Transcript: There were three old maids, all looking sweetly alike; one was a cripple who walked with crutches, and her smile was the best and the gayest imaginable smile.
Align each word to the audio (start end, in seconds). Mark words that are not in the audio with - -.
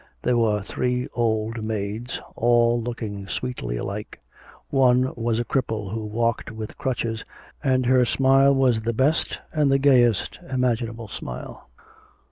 There 0.23 0.35
were 0.35 0.63
three 0.63 1.07
old 1.13 1.63
maids, 1.63 2.19
all 2.35 2.81
looking 2.81 3.27
sweetly 3.27 3.77
alike; 3.77 4.19
one 4.71 5.13
was 5.15 5.37
a 5.37 5.45
cripple 5.45 5.93
who 5.93 6.03
walked 6.03 6.49
with 6.49 6.75
crutches, 6.75 7.23
and 7.63 7.85
her 7.85 8.03
smile 8.03 8.55
was 8.55 8.81
the 8.81 8.93
best 8.93 9.37
and 9.53 9.71
the 9.71 9.77
gayest 9.77 10.39
imaginable 10.49 11.07
smile. 11.07 11.69